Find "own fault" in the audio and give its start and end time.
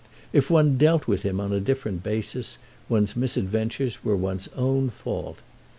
4.57-5.37